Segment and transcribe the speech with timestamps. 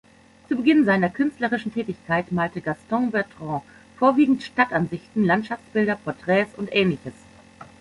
[0.49, 3.61] Zu Beginn seiner künstlerischen Tätigkeit malte Gaston Bertrand
[3.99, 7.13] vorwiegend Stadtansichten, Landschaftsbilder, Porträts und Ähnliches.